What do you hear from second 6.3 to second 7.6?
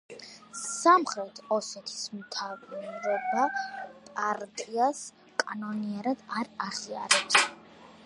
არ აღიარებს.